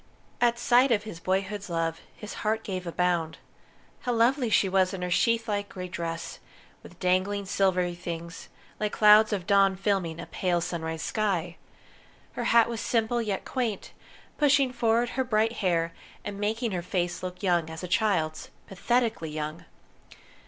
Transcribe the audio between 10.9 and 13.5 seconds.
sky! Her hat was simple yet